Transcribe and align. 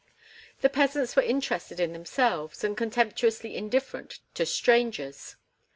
The 0.61 0.69
peasants 0.69 1.15
were 1.15 1.21
interested 1.21 1.79
in 1.79 1.93
themselves 1.93 2.63
and 2.63 2.75
contemptuously 2.75 3.55
indifferent 3.55 4.17
to 4.33 4.47
strangers. 4.47 5.35